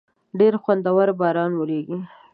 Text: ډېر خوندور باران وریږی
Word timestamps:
ډېر 0.39 0.53
خوندور 0.63 1.07
باران 1.19 1.51
وریږی 1.55 1.97